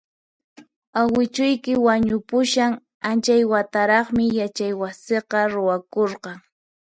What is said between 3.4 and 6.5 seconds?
wataraqmi yachaywasiqa ruwakurqan